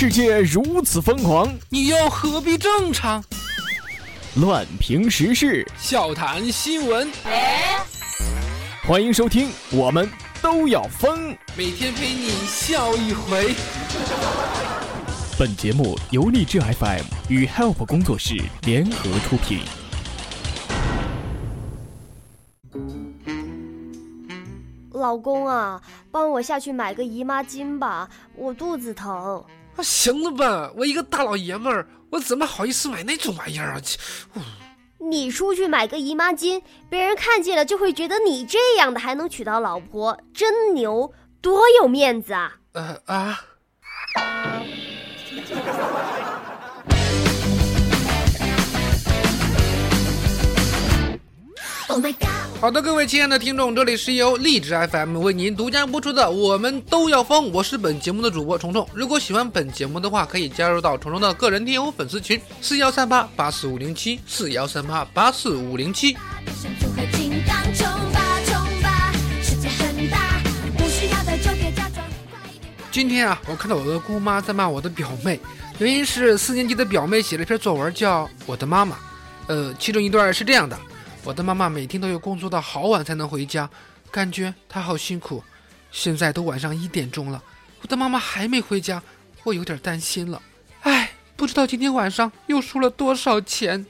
[0.00, 3.22] 世界如此疯狂，你又何必正常？
[4.36, 7.12] 乱评时事，笑谈新闻，
[8.84, 10.08] 欢迎收听，我们
[10.40, 11.36] 都要疯。
[11.54, 13.54] 每天陪你笑一回。
[15.38, 19.60] 本节目由荔枝 FM 与 Help 工作室联合出品。
[24.92, 29.44] 老公啊，帮我下去买个姨妈巾吧，我肚子疼。
[29.80, 33.80] 啊，行了吧，我一个大老爷们儿，我怎么好意思买那种玩意儿啊？
[34.98, 42.52] 你出去买个姨妈巾，别人看见了就会觉得你这样的还能娶到老婆，真牛，多有面子啊！
[42.72, 43.40] 呃啊。
[52.60, 58.86] 好的，各位亲爱的听众，这里是由荔枝 FM 为您独家播出的《我们都要疯》，我是本节目的主播虫虫。
[58.92, 66.14] 如果喜欢本节目的话，可以加入到虫虫的个人听友粉丝群：四幺三八八四五零七，四幺三八八四五零七。
[72.92, 75.40] 今天啊，我看到我的姑妈在骂我的表妹，
[75.78, 78.96] 原因是四年级的表妹写了一篇作文，叫《我的妈妈》。
[79.46, 80.78] 呃，其中一段是这样的。
[81.22, 83.68] 我的妈妈每天都要工作到好晚才能回家，
[84.10, 85.42] 感觉她好辛苦。
[85.92, 87.42] 现在都晚上一点钟了，
[87.82, 89.02] 我的妈妈还没回家，
[89.44, 90.40] 我有点担心了。
[90.80, 93.84] 唉，不知道今天晚上又输了多少钱。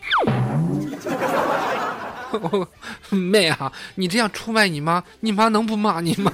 [3.11, 6.33] 妹啊，你这样出卖你妈，你妈能不骂你吗？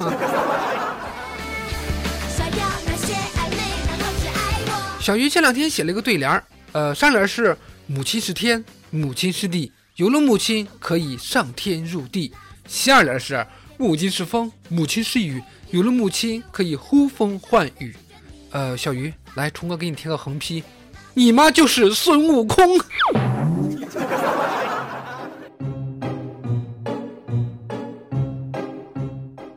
[5.00, 9.72] 小鱼前两天写了一个对联呃，上联是母亲是天，母亲是地。
[9.96, 12.30] 有了母亲，可以上天入地。
[12.66, 13.46] 下联是
[13.78, 15.42] 母亲是风，母亲是雨。
[15.70, 17.96] 有了母亲，可以呼风唤雨。
[18.50, 20.62] 呃，小鱼，来，虫哥给你贴个横批：
[21.14, 22.76] 你妈就是孙悟空。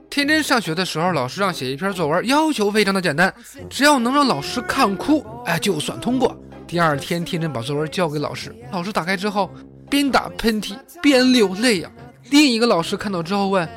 [0.10, 3.34] 天真上学的时候，老师让写一篇作文，要求非常的简单，
[3.70, 6.34] 只要能让老师看哭，哎，就算通过。
[6.66, 9.52] 第二天，天真把作文交给老师，老师打开之后。
[9.90, 11.92] 边打喷嚏边流泪呀！
[12.30, 13.68] 另一个老师看到之后问：“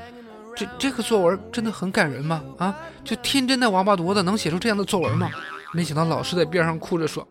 [0.54, 2.42] 这这个作文真的很感人吗？
[2.58, 5.30] 啊，就天真的王八犊子能写出这样的作文吗？”
[5.72, 7.26] 没想到老师在边上哭着说：“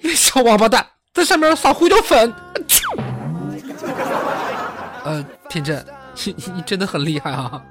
[0.00, 2.32] 那 小王八蛋在上面撒胡椒粉。
[5.04, 5.84] ”呃，天真，
[6.24, 7.62] 你你真的很厉害啊！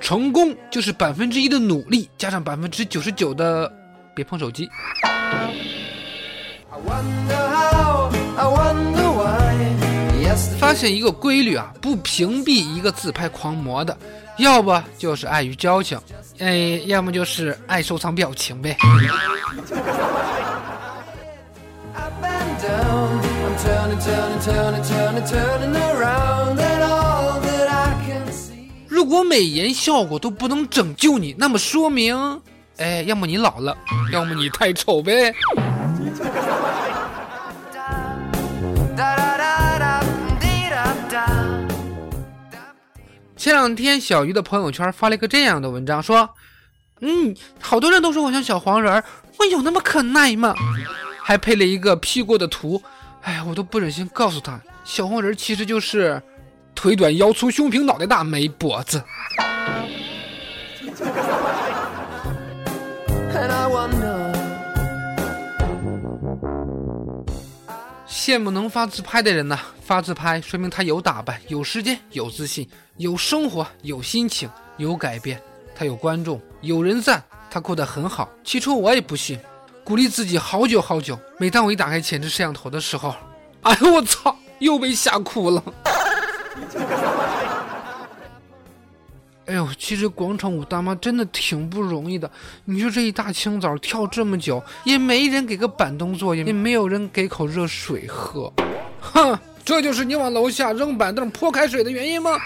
[0.00, 3.72] 成功就是百分之一的努力加上百分之九十九的
[4.14, 4.68] 别碰手机。
[10.58, 13.96] 发现一个规律啊，不屏蔽一个自拍狂魔的，
[14.38, 15.98] 要不就是碍于交情，
[16.38, 18.76] 哎，要么就是爱收藏表情呗。
[28.88, 32.40] 如果美颜效果都不能拯救你，那么说明，
[32.78, 33.76] 哎，要么你老了，
[34.12, 35.34] 要么你太丑呗。
[43.36, 46.30] 前两天，小鱼的朋友圈发了一个这样的文章，说
[47.02, 49.02] ：“嗯，好多人都说我像小黄人，
[49.38, 50.54] 我有那么可爱吗？”
[51.24, 52.82] 还配了一个 P 过的图。
[53.22, 56.20] 哎呀，我都不忍心告诉他，小黄人其实就是
[56.74, 59.02] 腿短腰粗胸平脑袋大没脖子。
[68.06, 75.40] 羡慕能发自拍的人呐，发自拍说明他有打扮、有时间、有自信、有生活、有心情、有改变。
[75.74, 78.28] 他有观众、有人赞，他过得很好。
[78.44, 79.38] 起初我也不信。
[79.84, 81.18] 鼓励自己好久好久。
[81.38, 83.14] 每当我一打开前置摄像头的时候，
[83.62, 85.62] 哎呦我操，又被吓哭了。
[89.46, 92.30] 哎呦，其实广场舞大妈真的挺不容易的。
[92.64, 98.50] 你说这一大清早跳这么久，也没人给个板凳坐，也没有人给口热水喝。
[99.02, 102.38] 哼，这就是你往楼下扔板凳泼开水的原因吗？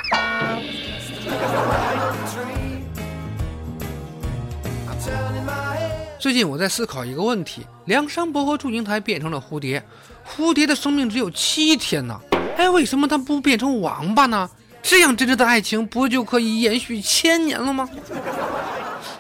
[6.19, 9.83] 最近我在思考一个问题：梁山伯和祝英台变成了蝴蝶，
[10.27, 12.19] 蝴蝶的生命只有七天呢，
[12.57, 14.49] 哎，为什么它不变成王八呢？
[14.83, 17.89] 这样真挚的爱情不就可以延续千年了吗？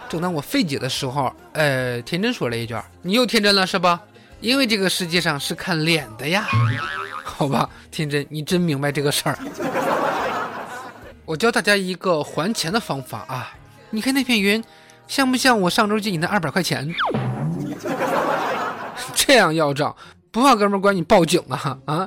[0.08, 4.00] 正当我费解的时候，呃，天真说了一句：“你又天真了是吧？
[4.40, 6.46] 因为这个世界上是看脸的呀。
[7.22, 9.38] ”好吧，天真，你真明白这个事儿。
[11.24, 13.52] 我教大家一个还钱的方法啊！
[13.90, 14.62] 你看那片云，
[15.06, 16.92] 像不像我上周借你那二百块钱？
[19.14, 19.94] 这样要账，
[20.30, 22.06] 不怕哥们管你报警啊啊！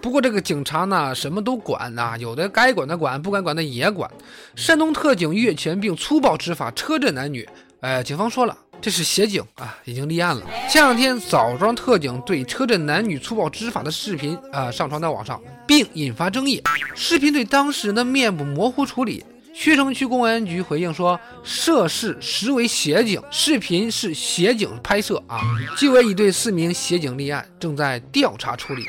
[0.00, 4.10] 不过这个警察呢，什么都管呐，有的该管的管，不该管的也管。
[4.54, 7.48] 山东特警越权并粗暴执法车震男女，
[7.80, 8.56] 哎，警方说了。
[8.80, 10.42] 这是协警啊，已经立案了。
[10.68, 16.62] 前两天，枣庄特警对车震男女粗暴执法的视频啊上传到网上，并引发争议。
[16.94, 19.24] 视频对当事人的面部模糊处理，
[19.54, 25.40] 薛城区公安局回应说，涉事实为协警，视频是协警拍摄啊，
[25.76, 28.84] 纪委已对四名协警立案，正在调查处理。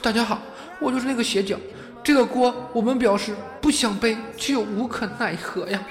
[0.00, 0.40] 大家好，
[0.80, 1.56] 我就是那个协警。
[2.02, 5.82] 这个锅我们表示不想背，却又无可奈何呀。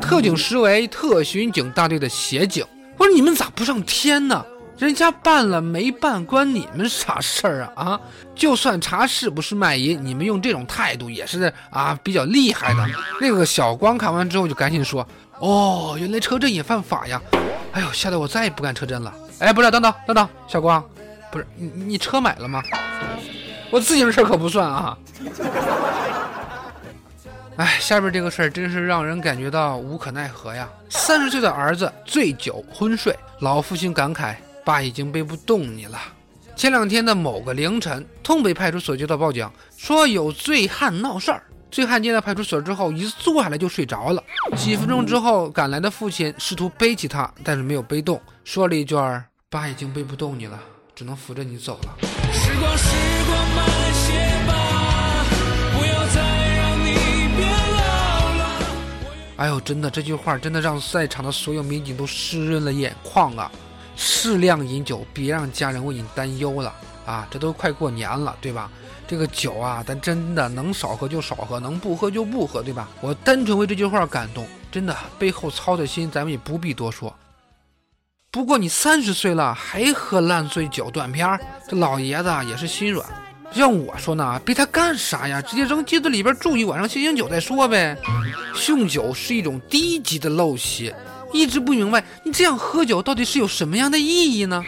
[0.00, 2.64] 特警实为特巡警大队的协警，
[2.96, 4.46] 我说你们咋不上天呢？
[4.80, 7.84] 人家办了没办，关你们啥事儿啊？
[7.84, 8.00] 啊，
[8.34, 12.86] 就算查是不是卖淫，你们用这种态度也是啊比较厉害的。
[13.20, 15.06] 那个小光看完之后就赶紧说
[15.38, 17.20] ：“哦，原来车震也犯法呀！
[17.72, 20.82] 哎呦，吓得我再也不敢车震了。”哎，不是，等等等等，小光，
[21.30, 22.62] 不是你你车买了吗？
[23.70, 24.96] 我自行车可不算啊！
[27.56, 30.66] 哎，下边这个事儿真是让人感觉到无可奈何呀。
[30.88, 34.34] 三十岁的儿子醉酒昏睡，老父亲感慨
[34.64, 35.98] ：“爸已经背不动你了。”
[36.56, 41.42] 前两天的某个凌晨，通北派出所接到报警，说有醉汉闹事儿。
[41.70, 44.22] 醉汉进了派出所之后，一坐下来就睡着了。
[44.56, 48.96] 几分钟之后，赶来的父亲试图背起他，但是没有背动，说了一句
[49.48, 50.60] ：“爸已经背不动你了，
[50.96, 51.96] 只能扶着你走了。”
[52.32, 52.88] 时光，时
[53.24, 54.12] 光慢些
[54.48, 55.24] 吧，
[55.72, 56.20] 不要再
[56.56, 56.94] 让你
[57.36, 58.42] 变老了。
[59.36, 63.50] 哎呦，真的，这句话真的让在场的所有民警都湿润了眼眶啊！
[63.96, 66.72] 适量饮酒，别让家人为你担忧了
[67.04, 67.26] 啊！
[67.30, 68.70] 这都快过年了，对吧？
[69.06, 72.88] 这个酒啊，咱真的能少喝就少喝，能不喝就不喝，对吧？
[73.00, 77.14] 我单纯为这句话感动，真的背后操的心，咱们也不必多说。
[78.30, 83.04] 不过你三十岁了还喝烂醉酒断片儿这老爷子也是心软。
[83.54, 85.42] 要我说呢，逼他干啥呀？
[85.42, 87.98] 直接扔机子里边住一晚上，醒醒酒再说呗。
[88.54, 90.94] 酗酒是一种低级的陋习，
[91.32, 94.62] 一直不明白你这样喝酒到底是有什么样的意义呢？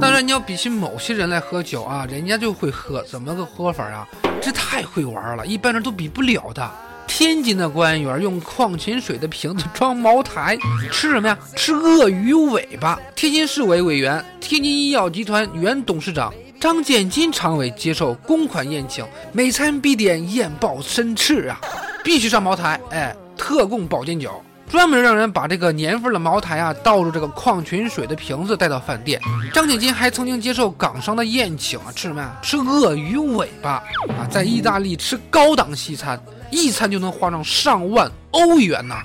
[0.00, 4.06] 当然，你要比起某些人来喝酒啊，人家就会喝，怎么个喝法啊？
[4.40, 6.70] 这太会玩了，一般人都比不了的。
[7.08, 10.56] 天津的官员用矿泉水的瓶子装茅台，
[10.92, 11.36] 吃什么呀？
[11.56, 12.96] 吃鳄鱼尾巴。
[13.16, 16.32] 天津市委委员、天津医药集团原董事长。
[16.60, 21.60] 张建金常委接受公款宴请，每餐必点燕鲍参翅啊，
[22.04, 29.20] 必须上茅台，哎，特供保健酒，专门让人把这个年份的茅台啊倒入这个矿泉水的瓶子带到饭店。
[29.52, 32.36] 张建金还曾经接受港商的宴请啊，吃什么呀？
[32.42, 33.82] 吃鳄鱼尾巴
[34.18, 36.20] 啊，在意大利吃高档西餐，
[36.50, 38.96] 一餐就能花上上万欧元呐，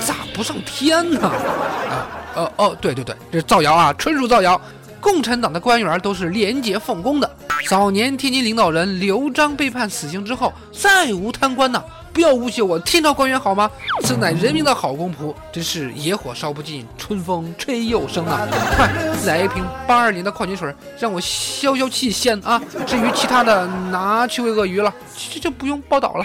[0.00, 1.20] 咋不上天呢？
[1.28, 2.06] 啊，
[2.36, 4.60] 哦哦，对对对，这是造谣啊，纯属造谣。
[5.00, 7.36] 共产党的官员都是廉洁奉公的。
[7.68, 11.82] 早年天津领导人刘璋被判死刑之后，再无贪官呐！
[12.18, 13.70] 不要诬陷我天朝官员好吗？
[14.02, 18.40] 此乃人民的好公仆，真是野火烧不尽，春风吹又生啊！
[18.76, 18.90] 快
[19.24, 22.60] 来一瓶八二年的矿泉水，让我消消气先啊！
[22.84, 24.92] 至于其他的，拿去喂鳄鱼了，
[25.32, 26.24] 这就不用报道了。